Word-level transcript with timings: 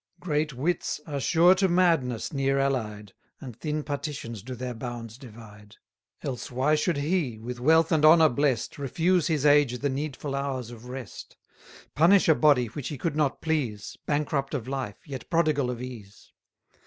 Great 0.19 0.51
wits 0.55 0.99
are 1.05 1.19
sure 1.19 1.53
to 1.53 1.67
madness 1.67 2.33
near 2.33 2.57
allied, 2.57 3.13
And 3.39 3.55
thin 3.55 3.83
partitions 3.83 4.41
do 4.41 4.55
their 4.55 4.73
bounds 4.73 5.15
divide; 5.15 5.75
Else 6.23 6.49
why 6.49 6.73
should 6.73 6.97
he, 6.97 7.37
with 7.37 7.59
wealth 7.59 7.91
and 7.91 8.03
honour 8.03 8.27
blest, 8.29 8.79
Refuse 8.79 9.27
his 9.27 9.45
age 9.45 9.77
the 9.77 9.89
needful 9.89 10.33
hours 10.33 10.71
of 10.71 10.85
rest? 10.85 11.37
Punish 11.93 12.27
a 12.27 12.33
body 12.33 12.65
which 12.65 12.87
he 12.87 12.97
could 12.97 13.15
not 13.15 13.41
please; 13.43 13.95
Bankrupt 14.07 14.55
of 14.55 14.67
life, 14.67 14.97
yet 15.05 15.29
prodigal 15.29 15.69
of 15.69 15.79
ease? 15.83 16.31